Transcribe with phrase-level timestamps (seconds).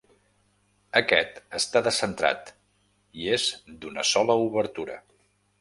[1.01, 2.51] Aquest està descentrat
[3.27, 3.47] i és
[3.85, 4.99] d'una sola obertura.